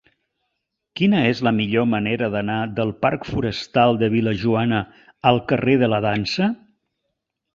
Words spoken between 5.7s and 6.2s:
de la